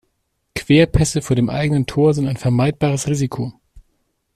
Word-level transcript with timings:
Querpässe 0.55 1.21
vor 1.21 1.35
dem 1.35 1.51
eigenen 1.51 1.85
Tor 1.85 2.15
sind 2.15 2.27
ein 2.27 2.35
vermeidbares 2.35 3.07
Risiko. 3.07 3.53